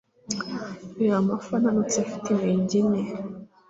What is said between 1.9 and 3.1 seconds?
afite intege nke